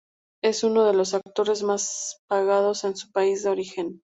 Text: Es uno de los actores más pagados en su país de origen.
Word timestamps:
Es 0.41 0.63
uno 0.63 0.83
de 0.85 0.95
los 0.95 1.13
actores 1.13 1.61
más 1.61 2.23
pagados 2.27 2.85
en 2.85 2.95
su 2.95 3.11
país 3.11 3.43
de 3.43 3.49
origen. 3.51 4.01